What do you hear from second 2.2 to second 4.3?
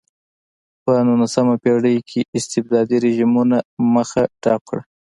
استبدادي رژیمونو مخه